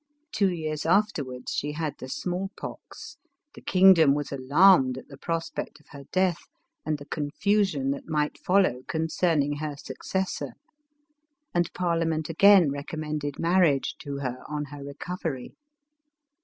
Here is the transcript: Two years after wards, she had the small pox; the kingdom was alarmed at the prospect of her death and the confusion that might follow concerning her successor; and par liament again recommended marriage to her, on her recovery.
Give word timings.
Two 0.31 0.51
years 0.51 0.83
after 0.83 1.23
wards, 1.23 1.51
she 1.51 1.73
had 1.73 1.93
the 1.99 2.09
small 2.09 2.49
pox; 2.57 3.17
the 3.53 3.61
kingdom 3.61 4.15
was 4.15 4.31
alarmed 4.31 4.97
at 4.97 5.07
the 5.09 5.15
prospect 5.19 5.79
of 5.79 5.89
her 5.89 6.05
death 6.11 6.47
and 6.83 6.97
the 6.97 7.05
confusion 7.05 7.91
that 7.91 8.09
might 8.09 8.39
follow 8.39 8.81
concerning 8.87 9.57
her 9.57 9.75
successor; 9.77 10.53
and 11.53 11.71
par 11.73 11.99
liament 11.99 12.29
again 12.29 12.71
recommended 12.71 13.37
marriage 13.37 13.93
to 13.99 14.17
her, 14.17 14.43
on 14.49 14.65
her 14.65 14.83
recovery. 14.83 15.53